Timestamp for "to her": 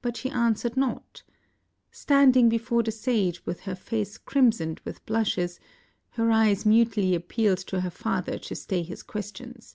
7.66-7.90